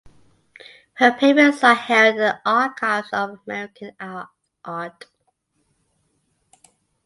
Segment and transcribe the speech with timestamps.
[0.95, 5.05] Her papers are held in the Archives of American Art.